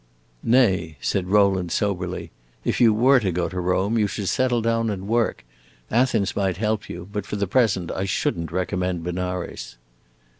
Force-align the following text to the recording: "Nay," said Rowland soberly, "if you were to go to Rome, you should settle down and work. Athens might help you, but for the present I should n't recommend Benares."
"Nay," 0.41 0.97
said 0.99 1.27
Rowland 1.27 1.71
soberly, 1.71 2.31
"if 2.65 2.81
you 2.81 2.91
were 2.91 3.19
to 3.19 3.31
go 3.31 3.47
to 3.47 3.59
Rome, 3.59 3.99
you 3.99 4.07
should 4.07 4.29
settle 4.29 4.59
down 4.59 4.89
and 4.89 5.07
work. 5.07 5.45
Athens 5.91 6.35
might 6.35 6.57
help 6.57 6.89
you, 6.89 7.07
but 7.11 7.23
for 7.23 7.35
the 7.35 7.45
present 7.45 7.91
I 7.91 8.05
should 8.05 8.35
n't 8.39 8.51
recommend 8.51 9.03
Benares." 9.03 9.77